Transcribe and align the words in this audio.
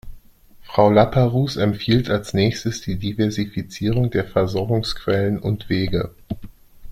Frau 0.63 0.89
Laperrouze 0.89 1.61
empfiehlt 1.61 2.09
als 2.09 2.33
Nächstes 2.33 2.81
die 2.81 2.97
Diversifizierung 2.97 4.09
der 4.09 4.25
Versorgungsquellen 4.25 5.37
und 5.37 5.69
-wege. 5.69 6.09